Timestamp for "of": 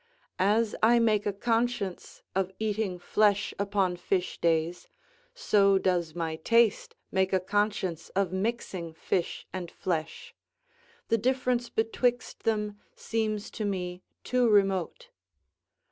2.33-2.51, 8.15-8.31